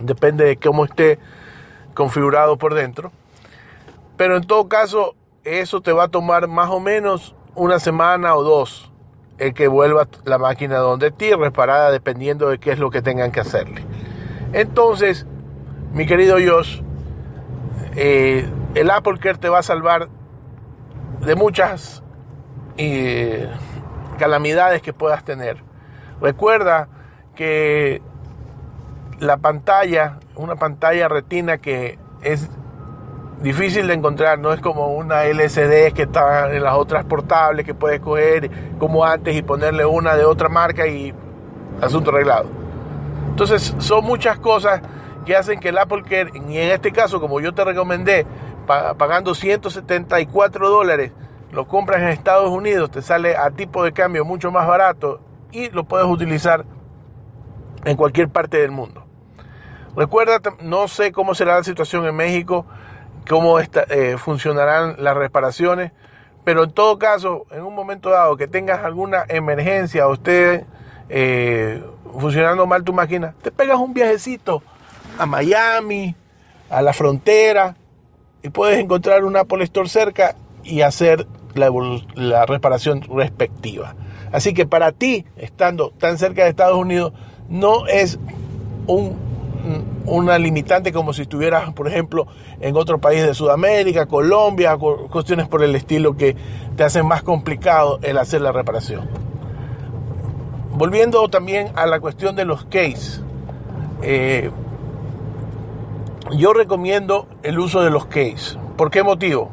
depende 0.00 0.46
de 0.46 0.56
cómo 0.56 0.86
esté 0.86 1.20
configurado 1.94 2.58
por 2.58 2.74
dentro. 2.74 3.12
Pero 4.16 4.36
en 4.36 4.44
todo 4.48 4.66
caso, 4.66 5.14
eso 5.44 5.80
te 5.80 5.92
va 5.92 6.06
a 6.06 6.08
tomar 6.08 6.48
más 6.48 6.70
o 6.70 6.80
menos 6.80 7.36
una 7.54 7.78
semana 7.78 8.34
o 8.34 8.42
dos 8.42 8.90
el 9.38 9.54
que 9.54 9.68
vuelva 9.68 10.08
la 10.24 10.38
máquina 10.38 10.78
donde 10.78 11.10
ti, 11.10 11.32
reparada 11.32 11.90
dependiendo 11.90 12.48
de 12.48 12.58
qué 12.58 12.72
es 12.72 12.78
lo 12.78 12.90
que 12.90 13.02
tengan 13.02 13.32
que 13.32 13.40
hacerle. 13.40 13.84
Entonces, 14.52 15.26
mi 15.92 16.06
querido 16.06 16.36
Josh, 16.36 16.80
eh, 17.96 18.48
el 18.74 18.90
Apple 18.90 19.18
Care 19.18 19.38
te 19.38 19.48
va 19.48 19.58
a 19.58 19.62
salvar 19.62 20.08
de 21.20 21.34
muchas 21.34 22.02
eh, 22.76 23.48
calamidades 24.18 24.82
que 24.82 24.92
puedas 24.92 25.24
tener. 25.24 25.58
Recuerda 26.20 26.88
que 27.34 28.02
la 29.18 29.38
pantalla, 29.38 30.18
una 30.34 30.56
pantalla 30.56 31.08
retina 31.08 31.58
que 31.58 31.98
es 32.22 32.48
difícil 33.40 33.86
de 33.86 33.94
encontrar, 33.94 34.38
no 34.38 34.52
es 34.52 34.60
como 34.60 34.94
una 34.94 35.24
LCD 35.24 35.92
que 35.92 36.02
está 36.02 36.54
en 36.54 36.62
las 36.62 36.74
otras 36.74 37.04
portables 37.04 37.66
que 37.66 37.74
puedes 37.74 38.00
coger 38.00 38.50
como 38.78 39.04
antes 39.04 39.36
y 39.36 39.42
ponerle 39.42 39.84
una 39.84 40.16
de 40.16 40.24
otra 40.24 40.48
marca 40.48 40.86
y 40.86 41.14
asunto 41.80 42.10
arreglado. 42.10 42.48
Entonces 43.28 43.74
son 43.78 44.04
muchas 44.04 44.38
cosas 44.38 44.80
que 45.24 45.36
hacen 45.36 45.60
que 45.60 45.68
el 45.70 45.78
Apple 45.78 46.02
Care, 46.08 46.30
y 46.34 46.56
en 46.56 46.70
este 46.70 46.92
caso 46.92 47.20
como 47.20 47.40
yo 47.40 47.52
te 47.52 47.64
recomendé, 47.64 48.26
pagando 48.66 49.34
174 49.34 50.68
dólares, 50.68 51.12
lo 51.52 51.66
compras 51.66 52.02
en 52.02 52.08
Estados 52.08 52.50
Unidos, 52.50 52.90
te 52.90 53.02
sale 53.02 53.36
a 53.36 53.50
tipo 53.50 53.84
de 53.84 53.92
cambio 53.92 54.24
mucho 54.24 54.50
más 54.50 54.66
barato 54.66 55.20
y 55.52 55.70
lo 55.70 55.84
puedes 55.84 56.06
utilizar 56.06 56.64
en 57.84 57.96
cualquier 57.96 58.28
parte 58.28 58.58
del 58.58 58.70
mundo. 58.70 59.04
Recuerda, 59.94 60.40
no 60.60 60.88
sé 60.88 61.12
cómo 61.12 61.34
será 61.34 61.56
la 61.56 61.64
situación 61.64 62.04
en 62.06 62.14
México, 62.14 62.66
cómo 63.28 63.58
eh, 63.60 64.16
funcionarán 64.18 64.96
las 64.98 65.16
reparaciones, 65.16 65.92
pero 66.44 66.64
en 66.64 66.70
todo 66.70 66.98
caso, 66.98 67.46
en 67.50 67.62
un 67.62 67.74
momento 67.74 68.10
dado 68.10 68.36
que 68.36 68.46
tengas 68.46 68.84
alguna 68.84 69.24
emergencia 69.28 70.04
esté 70.12 70.64
eh, 71.08 71.82
funcionando 72.18 72.66
mal 72.66 72.84
tu 72.84 72.92
máquina, 72.92 73.34
te 73.42 73.50
pegas 73.50 73.78
un 73.78 73.92
viajecito 73.92 74.62
a 75.18 75.26
Miami, 75.26 76.14
a 76.70 76.82
la 76.82 76.92
frontera, 76.92 77.76
y 78.42 78.50
puedes 78.50 78.78
encontrar 78.78 79.24
un 79.24 79.36
Apple 79.36 79.64
Store 79.64 79.88
cerca 79.88 80.36
y 80.62 80.82
hacer 80.82 81.26
la, 81.54 81.70
la 82.14 82.46
reparación 82.46 83.02
respectiva. 83.02 83.94
Así 84.32 84.54
que 84.54 84.66
para 84.66 84.92
ti, 84.92 85.24
estando 85.36 85.90
tan 85.90 86.18
cerca 86.18 86.44
de 86.44 86.50
Estados 86.50 86.76
Unidos, 86.76 87.12
no 87.48 87.86
es 87.86 88.18
un 88.86 89.25
una 90.04 90.38
limitante 90.38 90.92
como 90.92 91.12
si 91.12 91.22
estuvieras, 91.22 91.72
por 91.72 91.88
ejemplo, 91.88 92.26
en 92.60 92.76
otro 92.76 92.98
país 92.98 93.26
de 93.26 93.34
Sudamérica, 93.34 94.06
Colombia, 94.06 94.76
cuestiones 94.76 95.48
por 95.48 95.62
el 95.62 95.74
estilo 95.74 96.16
que 96.16 96.36
te 96.76 96.84
hacen 96.84 97.06
más 97.06 97.22
complicado 97.22 97.98
el 98.02 98.18
hacer 98.18 98.40
la 98.40 98.52
reparación. 98.52 99.08
Volviendo 100.72 101.28
también 101.28 101.72
a 101.74 101.86
la 101.86 102.00
cuestión 102.00 102.36
de 102.36 102.44
los 102.44 102.64
case, 102.66 103.22
eh, 104.02 104.50
yo 106.32 106.52
recomiendo 106.52 107.28
el 107.42 107.58
uso 107.58 107.82
de 107.82 107.90
los 107.90 108.06
case. 108.06 108.58
¿Por 108.76 108.90
qué 108.90 109.02
motivo? 109.02 109.50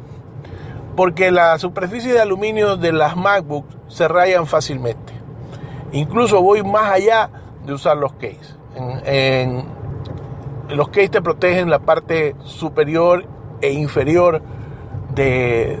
Porque 0.96 1.30
la 1.30 1.58
superficie 1.58 2.12
de 2.12 2.20
aluminio 2.20 2.76
de 2.76 2.92
las 2.92 3.16
MacBooks 3.16 3.76
se 3.88 4.06
rayan 4.06 4.46
fácilmente. 4.46 5.12
Incluso 5.92 6.42
voy 6.42 6.62
más 6.62 6.90
allá 6.92 7.30
de 7.64 7.72
usar 7.72 7.96
los 7.96 8.12
case. 8.14 8.54
Los 10.68 10.88
case 10.88 11.08
te 11.08 11.22
protegen 11.22 11.70
la 11.70 11.80
parte 11.80 12.34
superior 12.44 13.24
e 13.60 13.72
inferior 13.72 14.42
de, 15.14 15.78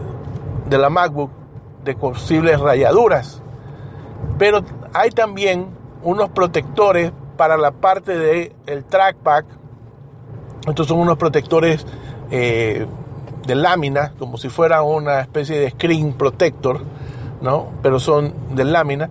la 0.70 0.90
MacBook 0.90 1.30
de 1.84 1.94
posibles 1.94 2.60
rayaduras. 2.60 3.42
Pero 4.38 4.62
hay 4.92 5.10
también 5.10 5.68
unos 6.02 6.30
protectores 6.30 7.12
para 7.36 7.56
la 7.56 7.72
parte 7.72 8.16
del 8.16 8.52
el 8.66 8.84
trackpad. 8.84 9.44
Estos 10.66 10.86
son 10.86 10.98
unos 10.98 11.18
protectores 11.18 11.86
eh, 12.30 12.86
de 13.46 13.54
lámina, 13.54 14.14
como 14.18 14.38
si 14.38 14.48
fuera 14.48 14.82
una 14.82 15.20
especie 15.20 15.58
de 15.58 15.70
screen 15.70 16.14
protector, 16.14 16.80
¿no? 17.42 17.68
Pero 17.82 17.98
son 18.00 18.32
de 18.54 18.64
lámina, 18.64 19.10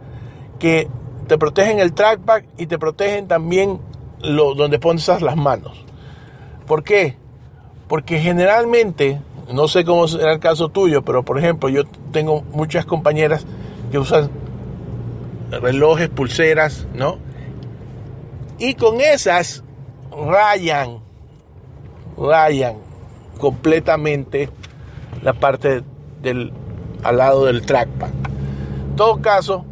que 0.58 0.88
te 1.28 1.38
protegen 1.38 1.80
el 1.80 1.94
trackpad 1.94 2.44
y 2.58 2.66
te 2.66 2.80
protegen 2.80 3.28
también 3.28 3.80
donde 4.24 4.80
pones 4.80 5.08
las 5.22 5.36
manos. 5.36 5.86
¿Por 6.66 6.84
qué? 6.84 7.18
Porque 7.88 8.20
generalmente, 8.20 9.22
no 9.52 9.68
sé 9.68 9.84
cómo 9.84 10.08
será 10.08 10.34
el 10.34 10.40
caso 10.40 10.70
tuyo, 10.70 11.04
pero 11.04 11.24
por 11.24 11.38
ejemplo, 11.38 11.70
yo 11.70 11.84
tengo 12.12 12.42
muchas 12.54 12.86
compañeras 12.86 13.46
que 13.92 14.00
usan 14.00 14.30
relojes, 15.52 16.10
pulseras, 16.10 16.88
¿no? 16.94 17.18
Y 18.58 18.76
con 18.76 19.02
esas 19.02 19.64
rayan, 20.12 21.00
rayan 22.18 22.76
completamente 23.40 24.50
la 25.22 25.34
parte 25.34 25.84
del 26.22 26.54
al 27.04 27.18
lado 27.18 27.46
del 27.46 27.66
trackpad. 27.66 28.10
En 28.90 28.96
todo 28.96 29.22
caso, 29.22 29.66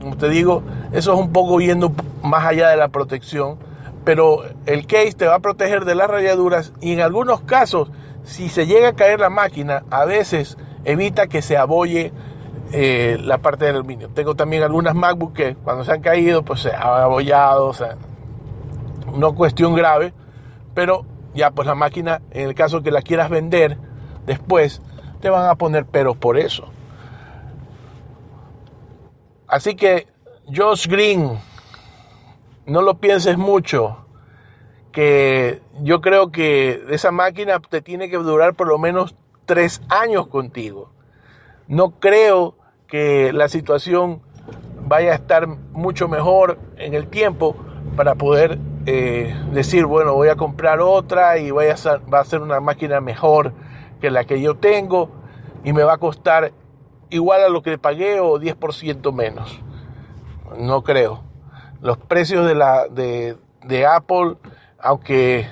como 0.00 0.16
te 0.16 0.28
digo, 0.28 0.62
eso 0.92 1.14
es 1.14 1.18
un 1.18 1.32
poco 1.32 1.60
yendo 1.60 1.92
más 2.22 2.44
allá 2.44 2.68
de 2.68 2.76
la 2.76 2.88
protección 2.88 3.56
pero 4.04 4.44
el 4.66 4.86
case 4.86 5.12
te 5.12 5.26
va 5.26 5.36
a 5.36 5.40
proteger 5.40 5.84
de 5.84 5.94
las 5.94 6.08
rayaduras 6.08 6.72
y 6.80 6.92
en 6.92 7.00
algunos 7.00 7.40
casos, 7.42 7.90
si 8.24 8.48
se 8.48 8.66
llega 8.66 8.88
a 8.88 8.92
caer 8.94 9.20
la 9.20 9.30
máquina, 9.30 9.84
a 9.90 10.04
veces 10.04 10.56
evita 10.84 11.26
que 11.26 11.42
se 11.42 11.56
abolle 11.56 12.12
eh, 12.72 13.18
la 13.20 13.38
parte 13.38 13.64
del 13.64 13.76
aluminio. 13.76 14.08
Tengo 14.10 14.34
también 14.34 14.62
algunas 14.62 14.94
MacBook 14.94 15.32
que 15.32 15.54
cuando 15.56 15.84
se 15.84 15.92
han 15.92 16.00
caído, 16.00 16.42
pues 16.42 16.60
se 16.60 16.72
han 16.72 16.82
abollado, 16.82 17.66
o 17.66 17.74
sea, 17.74 17.96
no 19.14 19.34
cuestión 19.34 19.74
grave, 19.74 20.12
pero 20.74 21.06
ya 21.34 21.50
pues 21.50 21.66
la 21.66 21.74
máquina, 21.74 22.20
en 22.30 22.48
el 22.48 22.54
caso 22.54 22.82
que 22.82 22.90
la 22.90 23.02
quieras 23.02 23.30
vender 23.30 23.78
después, 24.26 24.82
te 25.20 25.30
van 25.30 25.48
a 25.48 25.54
poner 25.54 25.86
peros 25.86 26.16
por 26.16 26.36
eso. 26.36 26.68
Así 29.46 29.74
que 29.76 30.08
Josh 30.54 30.88
Green, 30.88 31.38
no 32.66 32.82
lo 32.82 32.98
pienses 32.98 33.36
mucho, 33.36 34.06
que 34.92 35.60
yo 35.82 36.00
creo 36.00 36.30
que 36.30 36.84
esa 36.90 37.10
máquina 37.10 37.60
te 37.60 37.82
tiene 37.82 38.08
que 38.08 38.16
durar 38.16 38.54
por 38.54 38.68
lo 38.68 38.78
menos 38.78 39.14
tres 39.44 39.82
años 39.88 40.28
contigo. 40.28 40.90
No 41.66 41.98
creo 41.98 42.54
que 42.86 43.32
la 43.32 43.48
situación 43.48 44.22
vaya 44.86 45.12
a 45.12 45.14
estar 45.14 45.46
mucho 45.46 46.08
mejor 46.08 46.58
en 46.76 46.94
el 46.94 47.08
tiempo 47.08 47.56
para 47.96 48.14
poder 48.14 48.58
eh, 48.86 49.34
decir, 49.52 49.86
bueno, 49.86 50.14
voy 50.14 50.28
a 50.28 50.36
comprar 50.36 50.80
otra 50.80 51.38
y 51.38 51.50
voy 51.50 51.66
a 51.66 51.76
va 52.12 52.20
a 52.20 52.24
ser 52.24 52.40
una 52.40 52.60
máquina 52.60 53.00
mejor 53.00 53.52
que 54.00 54.10
la 54.10 54.24
que 54.24 54.40
yo 54.40 54.56
tengo 54.56 55.10
y 55.64 55.72
me 55.72 55.82
va 55.82 55.94
a 55.94 55.98
costar 55.98 56.52
igual 57.10 57.42
a 57.42 57.48
lo 57.48 57.62
que 57.62 57.78
pagué 57.78 58.20
o 58.20 58.38
10% 58.38 59.12
menos. 59.12 59.60
No 60.58 60.82
creo 60.82 61.33
los 61.84 61.98
precios 61.98 62.46
de, 62.46 62.54
la, 62.54 62.88
de, 62.88 63.86
Apple, 63.86 64.36
aunque 64.80 65.46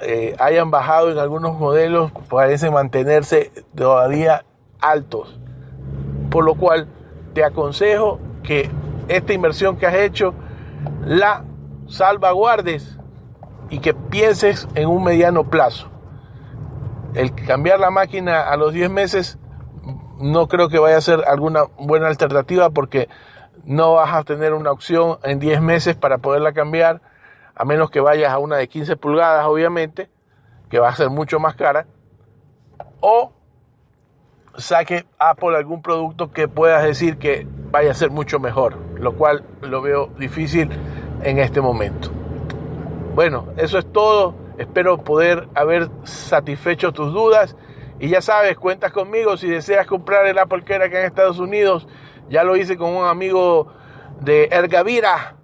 eh, 0.00 0.36
hayan 0.38 0.70
bajado 0.70 1.10
en 1.10 1.16
algunos 1.16 1.58
modelos, 1.58 2.12
parecen 2.28 2.74
mantenerse 2.74 3.50
todavía 3.74 4.44
altos. 4.82 5.40
Por 6.30 6.44
lo 6.44 6.56
cual 6.56 6.88
te 7.32 7.42
aconsejo 7.42 8.20
que 8.42 8.70
esta 9.08 9.32
inversión 9.32 9.78
que 9.78 9.86
has 9.86 9.94
hecho 9.94 10.34
la 11.06 11.46
salvaguardes 11.88 12.98
y 13.70 13.78
que 13.78 13.94
pienses 13.94 14.68
en 14.74 14.90
un 14.90 15.02
mediano 15.02 15.44
plazo. 15.44 15.88
El 17.14 17.34
cambiar 17.34 17.80
la 17.80 17.90
máquina 17.90 18.42
a 18.42 18.58
los 18.58 18.74
10 18.74 18.90
meses 18.90 19.38
no 20.20 20.48
creo 20.48 20.68
que 20.68 20.78
vaya 20.78 20.98
a 20.98 21.00
ser 21.00 21.24
alguna 21.26 21.62
buena 21.78 22.08
alternativa 22.08 22.68
porque 22.68 23.08
no 23.64 23.94
vas 23.94 24.12
a 24.14 24.24
tener 24.24 24.52
una 24.54 24.70
opción 24.70 25.18
en 25.22 25.38
10 25.38 25.60
meses 25.60 25.94
para 25.96 26.18
poderla 26.18 26.52
cambiar, 26.52 27.00
a 27.54 27.64
menos 27.64 27.90
que 27.90 28.00
vayas 28.00 28.32
a 28.32 28.38
una 28.38 28.56
de 28.56 28.68
15 28.68 28.96
pulgadas, 28.96 29.44
obviamente, 29.46 30.10
que 30.70 30.78
va 30.78 30.88
a 30.88 30.94
ser 30.94 31.10
mucho 31.10 31.38
más 31.38 31.54
cara, 31.54 31.86
o 33.00 33.32
saque 34.56 35.06
Apple 35.18 35.56
algún 35.56 35.82
producto 35.82 36.30
que 36.30 36.48
puedas 36.48 36.82
decir 36.82 37.18
que 37.18 37.46
vaya 37.70 37.90
a 37.90 37.94
ser 37.94 38.10
mucho 38.10 38.38
mejor, 38.38 38.76
lo 38.98 39.14
cual 39.14 39.44
lo 39.60 39.80
veo 39.82 40.08
difícil 40.18 40.68
en 41.22 41.38
este 41.38 41.60
momento. 41.60 42.10
Bueno, 43.14 43.48
eso 43.56 43.78
es 43.78 43.90
todo. 43.92 44.34
Espero 44.58 44.98
poder 44.98 45.48
haber 45.54 45.88
satisfecho 46.04 46.92
tus 46.92 47.12
dudas. 47.12 47.56
Y 47.98 48.08
ya 48.08 48.20
sabes, 48.20 48.58
cuentas 48.58 48.92
conmigo 48.92 49.36
si 49.36 49.48
deseas 49.48 49.86
comprar 49.86 50.26
el 50.26 50.38
Apple 50.38 50.62
acá 50.62 51.00
en 51.00 51.06
Estados 51.06 51.38
Unidos. 51.38 51.86
Ya 52.28 52.44
lo 52.44 52.56
hice 52.56 52.76
con 52.76 52.90
un 52.90 53.04
amigo 53.04 53.72
de 54.20 54.48
Ergavira 54.50 55.36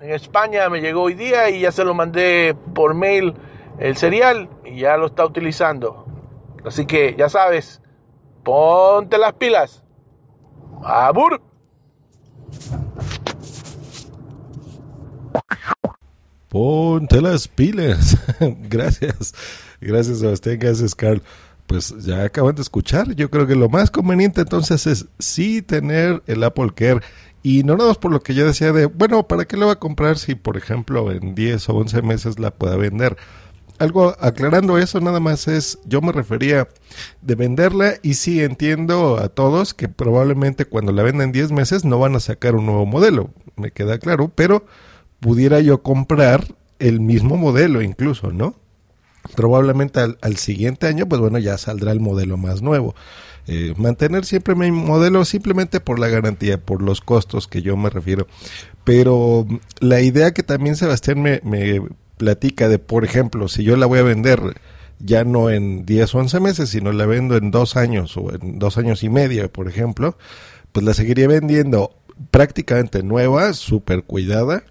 en 0.00 0.10
España. 0.12 0.68
Me 0.68 0.80
llegó 0.80 1.02
hoy 1.02 1.14
día 1.14 1.50
y 1.50 1.60
ya 1.60 1.72
se 1.72 1.84
lo 1.84 1.94
mandé 1.94 2.56
por 2.74 2.94
mail 2.94 3.34
el 3.78 3.96
serial 3.96 4.48
y 4.64 4.80
ya 4.80 4.96
lo 4.96 5.06
está 5.06 5.24
utilizando. 5.24 6.06
Así 6.64 6.86
que 6.86 7.14
ya 7.16 7.28
sabes, 7.28 7.80
ponte 8.42 9.18
las 9.18 9.34
pilas. 9.34 9.82
Abur. 10.82 11.40
Ponte 16.48 17.20
las 17.20 17.48
pilas. 17.48 18.16
gracias. 18.40 19.34
Gracias, 19.80 20.20
Sebastián. 20.20 20.58
Gracias, 20.58 20.94
Carl. 20.94 21.22
Pues 21.66 21.94
ya 22.04 22.24
acaban 22.24 22.54
de 22.54 22.62
escuchar. 22.62 23.14
Yo 23.14 23.30
creo 23.30 23.46
que 23.46 23.56
lo 23.56 23.68
más 23.68 23.90
conveniente 23.90 24.42
entonces 24.42 24.86
es 24.86 25.06
sí 25.18 25.62
tener 25.62 26.22
el 26.26 26.44
Apple 26.44 26.72
Care. 26.74 27.00
Y 27.42 27.62
no 27.62 27.76
nada 27.76 27.90
más 27.90 27.98
por 27.98 28.10
lo 28.10 28.20
que 28.20 28.34
yo 28.34 28.46
decía 28.46 28.72
de, 28.72 28.86
bueno, 28.86 29.28
¿para 29.28 29.44
qué 29.44 29.56
lo 29.56 29.66
va 29.66 29.74
a 29.74 29.78
comprar 29.78 30.18
si, 30.18 30.34
por 30.34 30.56
ejemplo, 30.56 31.12
en 31.12 31.34
10 31.34 31.68
o 31.68 31.74
11 31.74 32.02
meses 32.02 32.38
la 32.38 32.50
pueda 32.50 32.76
vender? 32.76 33.16
Algo 33.78 34.16
aclarando 34.20 34.78
eso 34.78 35.00
nada 35.00 35.20
más 35.20 35.48
es, 35.48 35.78
yo 35.84 36.00
me 36.00 36.10
refería 36.10 36.66
de 37.20 37.34
venderla 37.34 37.94
y 38.02 38.14
sí 38.14 38.42
entiendo 38.42 39.18
a 39.18 39.28
todos 39.28 39.74
que 39.74 39.88
probablemente 39.88 40.64
cuando 40.64 40.92
la 40.92 41.02
venda 41.02 41.24
en 41.24 41.32
10 41.32 41.52
meses 41.52 41.84
no 41.84 41.98
van 41.98 42.16
a 42.16 42.20
sacar 42.20 42.54
un 42.54 42.66
nuevo 42.66 42.86
modelo, 42.86 43.30
me 43.56 43.70
queda 43.70 43.98
claro, 43.98 44.32
pero 44.34 44.64
pudiera 45.20 45.60
yo 45.60 45.82
comprar 45.82 46.46
el 46.78 47.00
mismo 47.00 47.36
modelo 47.36 47.82
incluso, 47.82 48.32
¿no? 48.32 48.54
Probablemente 49.34 50.00
al, 50.00 50.36
siguiente 50.36 50.86
año, 50.86 51.08
pues 51.08 51.20
bueno, 51.20 51.38
ya 51.38 51.58
saldrá 51.58 51.92
el 51.92 52.00
modelo 52.00 52.36
más 52.36 52.62
nuevo. 52.62 52.94
Eh, 53.46 53.74
mantener 53.76 54.24
siempre 54.24 54.54
mi 54.54 54.70
modelo 54.70 55.24
simplemente 55.24 55.80
por 55.80 55.98
la 55.98 56.08
garantía, 56.08 56.60
por 56.60 56.82
los 56.82 57.00
costos 57.00 57.46
que 57.48 57.62
yo 57.62 57.76
me 57.76 57.90
refiero. 57.90 58.26
Pero 58.84 59.46
la 59.80 60.00
idea 60.00 60.32
que 60.32 60.42
también 60.42 60.76
Sebastián 60.76 61.22
me, 61.22 61.40
me 61.44 61.80
platica 62.16 62.68
de, 62.68 62.78
por 62.78 63.04
ejemplo, 63.04 63.48
si 63.48 63.62
yo 63.64 63.76
la 63.76 63.86
voy 63.86 64.00
a 64.00 64.04
vender 64.04 64.40
ya 64.98 65.24
no 65.24 65.50
en 65.50 65.84
10 65.84 66.14
o 66.14 66.18
11 66.18 66.40
meses, 66.40 66.70
sino 66.70 66.92
la 66.92 67.06
vendo 67.06 67.36
en 67.36 67.50
dos 67.50 67.76
años 67.76 68.16
o 68.16 68.34
en 68.34 68.58
dos 68.58 68.78
años 68.78 69.02
y 69.02 69.10
medio, 69.10 69.50
por 69.52 69.68
ejemplo, 69.68 70.16
pues 70.72 70.84
la 70.84 70.94
seguiría 70.94 71.28
vendiendo 71.28 71.94
prácticamente 72.30 73.02
nueva, 73.02 73.52
súper 73.52 74.04
cuidada 74.04 74.64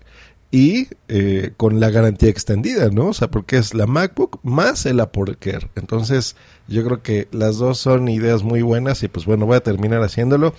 y 0.55 0.87
eh, 1.09 1.51
con 1.57 1.81
la 1.81 1.89
garantía 1.89 2.29
extendida, 2.29 2.89
¿no? 2.89 3.07
O 3.07 3.13
sea, 3.13 3.29
porque 3.29 3.57
es 3.57 3.73
la 3.73 3.87
MacBook 3.87 4.39
más 4.41 4.85
el 4.85 5.01
Apple 5.01 5.35
Care. 5.37 5.69
Entonces, 5.75 6.37
yo 6.69 6.85
creo 6.85 7.03
que 7.03 7.27
las 7.33 7.57
dos 7.57 7.77
son 7.77 8.07
ideas 8.07 8.41
muy 8.41 8.61
buenas 8.61 9.03
y 9.03 9.09
pues 9.09 9.25
bueno, 9.25 9.45
voy 9.45 9.57
a 9.57 9.63
terminar 9.63 10.01
haciéndolo. 10.01 10.55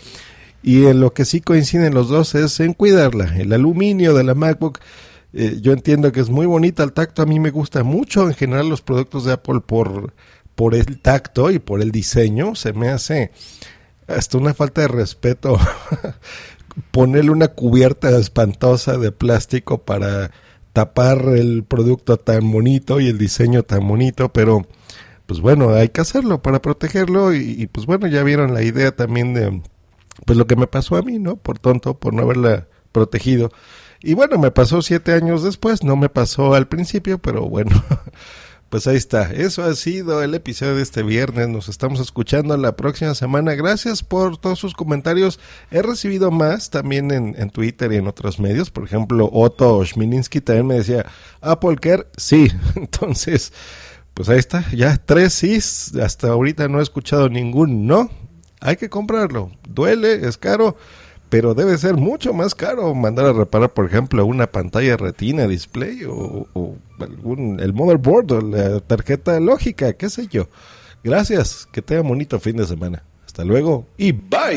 Y 0.63 0.85
en 0.85 1.01
lo 1.01 1.15
que 1.15 1.25
sí 1.25 1.41
coinciden 1.41 1.95
los 1.95 2.11
dos 2.11 2.35
es 2.35 2.61
en 2.61 2.75
cuidarla. 2.75 3.39
El 3.39 3.55
aluminio 3.55 4.13
de 4.13 4.25
la 4.25 4.35
MacBook, 4.35 4.81
eh, 5.33 5.61
yo 5.63 5.73
entiendo 5.73 6.13
que 6.13 6.21
es 6.21 6.29
muy 6.29 6.45
bonita 6.45 6.83
al 6.83 6.93
tacto. 6.93 7.23
A 7.23 7.27
mí 7.27 7.41
me 7.41 7.51
gusta 7.51 7.83
mucho 7.83 8.29
en 8.29 8.35
general 8.35 8.69
los 8.69 8.83
productos 8.83 9.25
de 9.25 9.33
Apple 9.33 9.61
por, 9.65 10.13
por 10.55 10.75
el 10.75 11.01
tacto 11.01 11.51
y 11.51 11.59
por 11.59 11.81
el 11.81 11.91
diseño. 11.91 12.55
Se 12.55 12.75
me 12.75 12.91
hace 12.91 13.31
hasta 14.09 14.37
una 14.37 14.53
falta 14.53 14.83
de 14.83 14.89
respeto 14.89 15.59
ponerle 16.91 17.31
una 17.31 17.49
cubierta 17.49 18.11
espantosa 18.19 18.99
de 18.99 19.13
plástico 19.13 19.79
para 19.79 20.31
tapar 20.73 21.23
el 21.37 21.65
producto 21.65 22.19
tan 22.19 22.51
bonito 22.53 23.01
y 23.01 23.09
el 23.09 23.19
diseño 23.19 23.63
tan 23.63 23.87
bonito, 23.89 24.33
pero 24.33 24.67
pues 25.27 25.41
bueno, 25.41 25.71
hay 25.71 25.89
que 25.89 26.01
hacerlo 26.01 26.43
para 26.43 26.63
protegerlo 26.63 27.35
y, 27.35 27.67
pues 27.67 27.87
bueno, 27.87 28.07
ya 28.07 28.23
vieron 28.23 28.55
la 28.55 28.63
idea 28.63 28.95
también 28.95 29.35
de 29.35 29.63
pues 30.25 30.39
lo 30.39 30.47
que 30.47 30.57
me 30.57 30.67
pasó 30.67 30.97
a 30.97 31.03
mí, 31.03 31.19
¿no? 31.19 31.37
Por 31.37 31.59
tonto, 31.59 31.99
por 31.99 32.15
no 32.15 32.23
haberla 32.23 32.69
protegido. 32.93 33.51
Y 34.03 34.15
bueno, 34.15 34.39
me 34.39 34.51
pasó 34.51 34.83
siete 34.83 35.13
años 35.13 35.43
después, 35.43 35.83
no 35.83 35.97
me 35.97 36.09
pasó 36.09 36.55
al 36.55 36.69
principio, 36.69 37.19
pero 37.19 37.49
bueno, 37.49 37.71
Pues 38.69 38.89
ahí 38.89 38.97
está, 38.97 39.31
eso 39.33 39.63
ha 39.63 39.73
sido 39.77 40.25
el 40.25 40.35
episodio 40.35 40.75
de 40.75 40.83
este 40.83 41.05
viernes, 41.05 41.49
nos 41.49 41.69
estamos 41.69 42.01
escuchando 42.01 42.57
la 42.57 42.75
próxima 42.75 43.15
semana, 43.15 43.55
gracias 43.55 44.03
por 44.03 44.39
todos 44.39 44.59
sus 44.59 44.75
comentarios, 44.75 45.39
he 45.71 45.83
recibido 45.83 46.33
más 46.33 46.69
también 46.69 47.13
en, 47.13 47.51
Twitter 47.51 47.93
y 47.93 47.97
en 47.97 48.09
otros 48.09 48.41
medios, 48.41 48.73
por 48.73 48.83
ejemplo 48.83 49.31
Otto 49.33 49.85
Schmilinski 49.85 50.41
también 50.41 50.67
me 50.67 50.75
decía, 50.75 51.07
Apple 51.41 51.77
Care, 51.77 52.09
sí, 52.17 52.49
entonces, 52.75 53.53
pues 54.15 54.29
ahí 54.29 54.39
está, 54.39 54.69
ya 54.73 54.97
tres 54.97 55.35
sí, 55.35 55.59
hasta 56.01 56.31
ahorita 56.31 56.67
no 56.67 56.81
he 56.81 56.83
escuchado 56.83 57.29
ningún 57.29 57.87
no, 57.87 58.11
hay 58.61 58.75
que 58.75 58.91
comprarlo, 58.91 59.53
duele, 59.69 60.27
es 60.27 60.39
caro, 60.39 60.77
pero 61.29 61.55
debe 61.55 61.79
ser 61.79 61.95
mucho 61.95 62.33
más 62.33 62.57
caro 62.57 62.93
mandar 62.97 63.27
a 63.27 63.33
reparar, 63.33 63.73
por 63.73 63.87
ejemplo, 63.87 64.27
una 64.27 64.49
pantalla 64.49 64.97
retina 64.97 65.47
display 65.47 66.03
o, 66.05 66.77
algún, 67.01 67.61
el 67.61 67.73
motherboard 67.73 68.33
o 68.33 68.41
la 68.41 68.81
tarjeta 68.81 69.39
lógica, 69.41 69.93
qué 69.95 70.11
sé 70.11 70.27
yo. 70.29 70.49
Gracias, 71.03 71.69
que 71.73 71.83
tenga 71.83 72.03
bonito 72.03 72.41
fin 72.41 72.57
de 72.57 72.67
semana. 72.67 73.05
Hasta 73.25 73.45
luego 73.45 73.87
y 73.97 74.13
bye. 74.13 74.57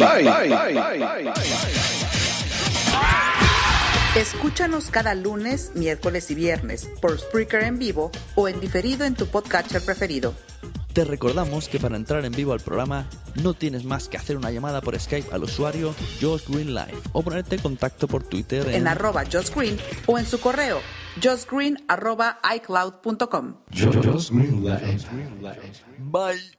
Escúchanos 4.15 4.89
cada 4.89 5.13
lunes, 5.15 5.71
miércoles 5.75 6.31
y 6.31 6.35
viernes 6.35 6.89
por 7.01 7.19
Spreaker 7.19 7.63
en 7.63 7.77
vivo 7.77 8.11
o 8.35 8.47
en 8.47 8.59
diferido 8.59 9.05
en 9.05 9.13
tu 9.13 9.27
podcatcher 9.27 9.81
preferido. 9.81 10.33
Te 10.93 11.05
recordamos 11.05 11.69
que 11.69 11.79
para 11.79 11.95
entrar 11.95 12.25
en 12.25 12.31
vivo 12.31 12.53
al 12.53 12.59
programa 12.59 13.07
no 13.43 13.53
tienes 13.53 13.83
más 13.83 14.07
que 14.07 14.17
hacer 14.17 14.37
una 14.37 14.51
llamada 14.51 14.81
por 14.81 14.99
Skype 14.99 15.31
al 15.31 15.43
usuario 15.43 15.93
Josh 16.19 16.43
Green 16.47 16.73
Live 16.73 16.97
o 17.13 17.21
ponerte 17.21 17.55
en 17.55 17.61
contacto 17.61 18.07
por 18.07 18.23
Twitter 18.23 18.67
en, 18.69 18.87
arroba 18.87 19.23
Josh 19.31 19.53
Green 19.53 19.77
o 20.07 20.17
en 20.17 20.25
su 20.25 20.39
correo 20.39 20.79
joshgreen 21.21 21.77
arroba 21.87 22.39
icloud.com. 22.43 23.55
Bye. 25.99 26.58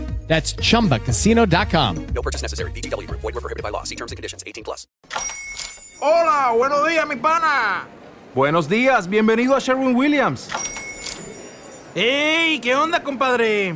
That's 0.31 0.53
chumbacasino.com. 0.53 2.07
No 2.15 2.21
purchase 2.21 2.41
necessary. 2.41 2.71
BGW. 2.71 3.05
Void 3.19 3.35
were 3.35 3.41
prohibited 3.41 3.63
by 3.63 3.69
law. 3.69 3.83
See 3.83 3.97
terms 3.97 4.13
and 4.13 4.17
conditions 4.17 4.45
18 4.47 4.63
plus. 4.63 4.87
Hola, 6.01 6.55
buenos 6.57 6.87
días, 6.87 7.05
mi 7.05 7.17
pana. 7.17 7.85
Buenos 8.33 8.69
días, 8.69 9.09
bienvenido 9.09 9.57
a 9.57 9.59
Sherwin 9.59 9.93
Williams. 9.93 10.47
¡Ey! 11.95 12.61
¿Qué 12.61 12.73
onda, 12.73 13.03
compadre? 13.03 13.75